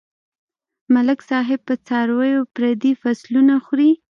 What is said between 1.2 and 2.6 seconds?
صاحب په څارويو